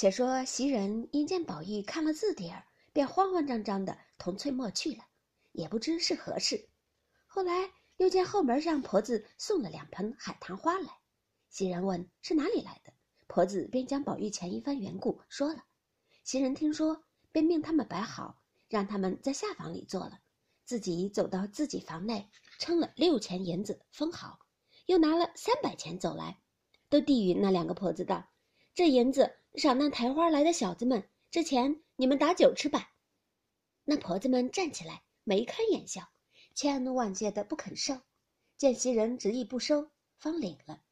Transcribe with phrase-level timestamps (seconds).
[0.00, 5.04] 且说袭人因见宝玉看了字帖儿，便慌慌张张的同翠墨去了，
[5.52, 6.70] 也不知是何事。
[7.26, 10.88] 后来又见后门上婆子送了两盆海棠花来，
[11.50, 12.94] 袭人问是哪里来的，
[13.26, 15.62] 婆子便将宝玉前一番缘故说了。
[16.24, 18.40] 袭人听说，便命他们摆好，
[18.70, 20.18] 让他们在下房里坐了，
[20.64, 24.38] 自己走到自己房内，称了六钱银子封好，
[24.86, 26.40] 又拿了三百钱走来，
[26.88, 28.30] 都递与那两个婆子道
[28.74, 32.92] ：“这银子。”赏那抬花来的小子们，这钱你们打酒吃吧。
[33.84, 36.08] 那婆子们站起来，眉开眼笑，
[36.54, 38.00] 千恩万谢的不肯收。
[38.56, 40.82] 见袭人执意不收，方领了。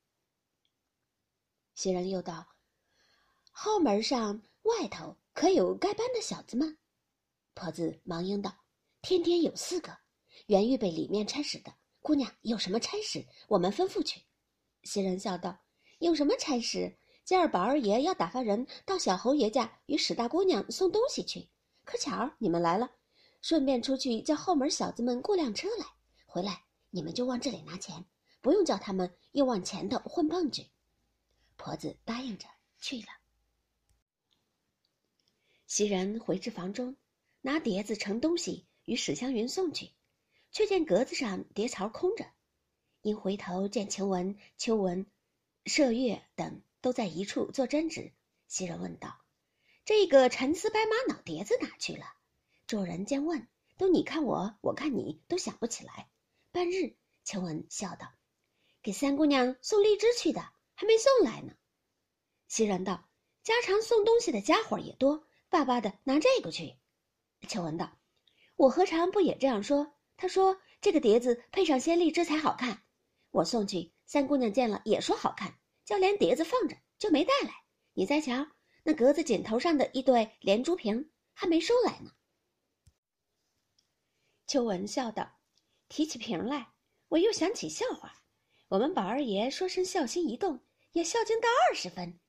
[1.74, 2.46] 袭人又道
[3.52, 6.76] ：“后门上外头可有该班的小子吗？”
[7.54, 8.52] 婆子忙应道
[9.02, 9.96] ：“天天有四个，
[10.46, 11.72] 原预备里面差使的。
[12.00, 14.22] 姑娘有什么差使，我们吩咐去。”
[14.82, 15.56] 袭人笑道
[16.00, 16.96] ：“有什么差使？”
[17.28, 21.46] 今儿宝二爷要打发人到小侯爷家与史大姑娘送东西去，
[21.84, 22.90] 可巧你们来了，
[23.42, 25.84] 顺便出去叫后门小子们雇辆车来，
[26.24, 28.02] 回来你们就往这里拿钱，
[28.40, 30.68] 不用叫他们又往前头混棒去。
[31.58, 32.48] 婆子答应着
[32.80, 33.08] 去了。
[35.66, 36.96] 袭人回至房中，
[37.42, 39.90] 拿碟子盛东西与史湘云送去，
[40.50, 42.24] 却见格子上碟槽空着，
[43.02, 45.06] 因回头见晴雯、秋纹、
[45.66, 46.62] 麝月等。
[46.80, 48.12] 都在一处做针纸，
[48.46, 49.20] 袭人问道
[49.84, 52.04] ：“这个陈丝白玛瑙碟子哪去了？”
[52.66, 56.08] 众人见问，都你看我，我看你，都想不起来。
[56.50, 58.12] 半日，晴雯笑道
[58.82, 60.40] ：“给三姑娘送荔枝去的，
[60.74, 61.54] 还没送来呢。”
[62.48, 63.08] 袭人道
[63.42, 66.76] ：“家常送东西的家伙也多，巴巴的拿这个去。”
[67.48, 67.98] 晴雯道
[68.56, 69.94] ：“我何尝不也这样说？
[70.16, 72.82] 他说这个碟子配上些荔枝才好看，
[73.30, 75.58] 我送去，三姑娘见了也说好看。”
[75.88, 77.64] 就连碟子放着，就没带来。
[77.94, 78.46] 你再瞧，
[78.82, 82.10] 那格子锦头上的一对连珠瓶还没收来呢。
[84.46, 85.38] 秋文笑道
[85.88, 86.74] ：“提起瓶来，
[87.08, 88.22] 我又想起笑话。
[88.68, 90.62] 我们宝二爷说声孝心一动，
[90.92, 92.20] 也孝敬到二十分。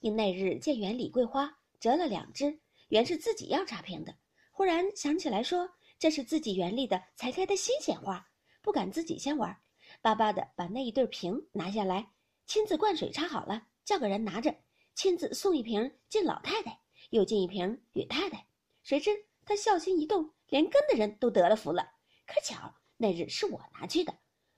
[0.00, 4.18] 因那日见园里桂花折了两枝，原是自己要插瓶的，
[4.50, 5.70] 忽然想起来说
[6.00, 8.26] 这是自己园里的才开的新鲜花，
[8.60, 9.56] 不敢自己先玩，
[10.02, 12.10] 巴巴的把那一对瓶拿下来。”
[12.46, 14.54] 亲自灌水插好了，叫个人拿着，
[14.94, 18.46] 亲自送一瓶进老太太，又进一瓶与太太。
[18.82, 19.10] 谁知
[19.46, 21.90] 他孝心一动，连跟的人都得了福了。
[22.26, 24.14] 可巧那日是我拿去的，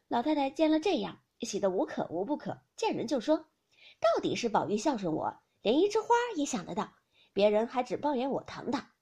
[0.09, 3.37] 老太太见了这样，喜得无可无不可，见人就说
[4.01, 6.93] ：“到底是宝玉孝顺我，连一枝花也想得到，
[7.33, 8.93] 别人还只抱怨我疼他。”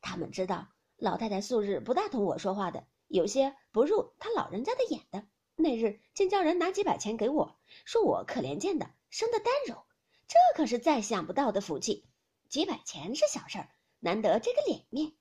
[0.00, 5.26] 他们知道老太太素日不大同我说话的，有些不入他老人家的眼的。
[5.56, 7.57] 那日竟叫人拿几百钱给我，
[7.88, 9.86] 说我可怜见的，生的单柔，
[10.26, 12.06] 这可是再想不到的福气。
[12.50, 15.14] 几百钱是小事儿，难得这个脸面。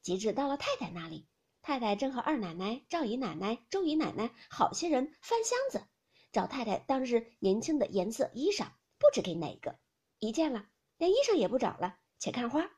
[0.00, 1.28] 及至到了太太那里，
[1.60, 5.86] 太太正和二奶奶、赵姨奶奶、周姨奶奶好些人翻箱子，
[6.32, 9.78] 找太太当日年轻的颜色衣裳，不知给哪个。
[10.18, 10.66] 一见了，
[10.96, 12.70] 连衣裳也不找了，且看花。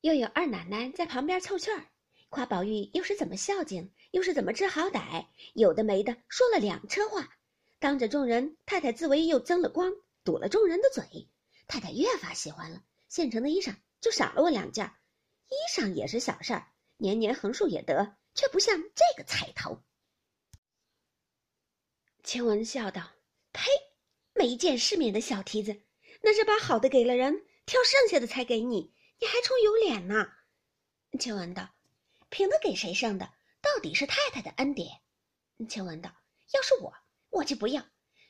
[0.00, 1.88] 又有二奶奶在旁边凑趣儿。
[2.36, 7.38] 夸宝玉又是怎么孝敬，又是怎么知好歹，有的没的说了两车话，
[7.78, 9.90] 当着众人，太太自为又增了光，
[10.22, 11.30] 堵了众人的嘴。
[11.66, 14.84] 太太越发喜欢了，现成的衣裳就赏了我两件。
[15.46, 19.82] 衣裳也是小事儿，年年横竖也得，却不像这个彩头。
[22.22, 23.12] 晴雯笑道
[23.54, 23.62] ：“呸，
[24.34, 25.80] 没见世面的小蹄子，
[26.20, 30.28] 那是把好的给了人，挑剩下的才给你，你还充有脸呢。”
[31.18, 31.75] 晴雯道。
[32.28, 35.00] 凭的给谁剩的，到底是太太的恩典。
[35.68, 36.14] 晴雯道
[36.52, 36.92] ：“要是我，
[37.30, 37.82] 我就不要；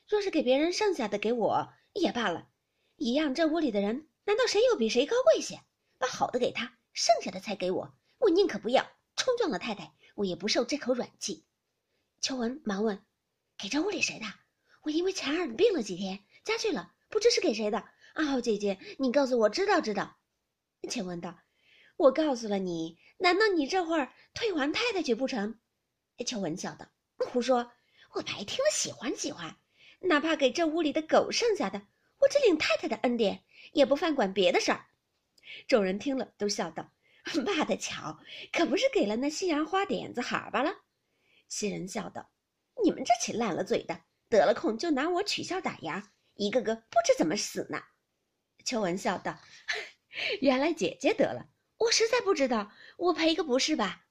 [0.07, 2.47] 若是给别人剩下的给我也罢了，
[2.95, 3.35] 一样。
[3.35, 5.61] 这屋里的人，难道谁又比谁高贵些？
[5.97, 8.89] 把好的给他，剩下的才给我，我宁可不要。
[9.15, 11.45] 冲撞了太太，我也不受这口软气。”
[12.21, 13.03] 秋文忙问
[13.57, 14.25] ：“给这屋里谁的？
[14.83, 17.83] 我因为前儿病了几天，家去了，不知是给谁的。
[18.13, 20.17] 阿好姐姐，你告诉我知道知道。”
[20.89, 21.37] 晴雯道。
[21.97, 25.59] 我告诉了你，难道你这会儿退还太太去不成？
[26.25, 27.71] 秋文笑道：“胡说！
[28.13, 29.57] 我白听了，喜欢喜欢。
[30.01, 31.87] 哪怕给这屋里的狗剩下的，
[32.19, 34.85] 我只领太太的恩典，也不犯管别的事儿。”
[35.67, 36.91] 众人听了都笑道
[37.43, 38.19] ：“骂的巧，
[38.51, 40.71] 可不是给了那西洋花点子哈巴了。”
[41.49, 42.29] 袭人笑道
[42.83, 47.81] ：“你们这起烂了嘴的，得了空就拿我取笑打牙，一个个不知怎么死呢。”
[48.65, 49.39] 秋文笑道：
[50.41, 54.06] “原来姐姐得了。”我实在不知道，我赔个不是吧？